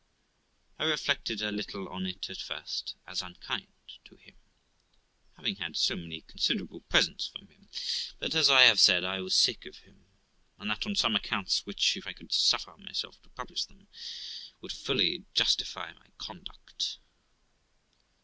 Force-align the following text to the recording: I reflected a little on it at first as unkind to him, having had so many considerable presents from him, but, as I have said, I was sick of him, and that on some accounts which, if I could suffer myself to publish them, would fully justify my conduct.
I 0.79 0.85
reflected 0.85 1.43
a 1.43 1.51
little 1.51 1.87
on 1.87 2.07
it 2.07 2.27
at 2.27 2.39
first 2.39 2.95
as 3.05 3.21
unkind 3.21 3.67
to 4.05 4.15
him, 4.15 4.33
having 5.37 5.57
had 5.57 5.77
so 5.77 5.95
many 5.95 6.21
considerable 6.21 6.81
presents 6.81 7.27
from 7.27 7.49
him, 7.49 7.69
but, 8.17 8.33
as 8.33 8.49
I 8.49 8.63
have 8.63 8.79
said, 8.79 9.03
I 9.03 9.21
was 9.21 9.35
sick 9.35 9.67
of 9.67 9.77
him, 9.77 10.03
and 10.57 10.71
that 10.71 10.87
on 10.87 10.95
some 10.95 11.15
accounts 11.15 11.67
which, 11.67 11.95
if 11.97 12.07
I 12.07 12.13
could 12.13 12.33
suffer 12.33 12.75
myself 12.79 13.21
to 13.21 13.29
publish 13.29 13.65
them, 13.65 13.87
would 14.59 14.71
fully 14.73 15.25
justify 15.35 15.93
my 15.93 16.07
conduct. 16.17 16.97